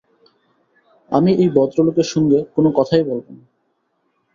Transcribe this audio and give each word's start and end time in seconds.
আমি 1.11 1.31
এই 1.33 1.49
ভদ্রলোকের 1.55 2.07
সঙ্গে 2.13 2.39
কোনো 2.55 2.69
কথাই 2.77 3.03
বলব 3.03 3.25
না। 3.29 3.43